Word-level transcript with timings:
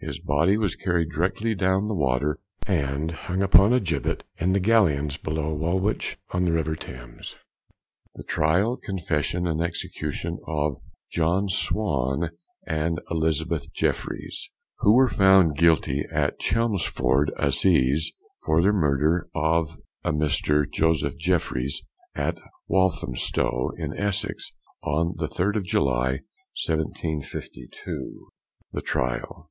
His 0.00 0.18
body 0.20 0.58
was 0.58 0.76
carried 0.76 1.08
directly 1.12 1.54
down 1.54 1.86
the 1.86 1.94
water 1.94 2.38
and 2.66 3.10
hung 3.10 3.40
upon 3.40 3.72
a 3.72 3.80
gibbet 3.80 4.22
in 4.36 4.52
the 4.52 4.60
gallions 4.60 5.16
below 5.16 5.54
Woolwich, 5.54 6.18
on 6.30 6.44
the 6.44 6.52
river 6.52 6.76
Thames. 6.76 7.36
THE 8.14 8.22
TRIAL, 8.22 8.76
CONFESSION, 8.84 9.46
AND 9.46 9.62
EXECUTION 9.62 10.40
OF 10.46 10.76
JOHN 11.10 11.48
SWAN 11.48 12.32
AND 12.66 13.00
ELIZABETH 13.10 13.72
JEFFRYES, 13.72 14.50
_Who 14.82 14.92
were 14.94 15.08
found 15.08 15.56
guilty 15.56 16.04
at 16.12 16.38
Chelmsford 16.38 17.32
Assizes 17.38 18.12
for 18.44 18.60
the 18.60 18.72
murder 18.72 19.30
of 19.34 19.70
Mr. 20.04 20.70
Joseph 20.70 21.16
Jeffryes, 21.16 21.80
at 22.14 22.38
Walthamstow, 22.68 23.70
in 23.78 23.96
Essex, 23.96 24.50
on 24.82 25.14
the 25.16 25.28
3rd 25.28 25.56
of 25.56 25.64
July, 25.64 26.18
1752._ 26.68 27.70
THE 28.70 28.82
TRIAL. 28.82 29.46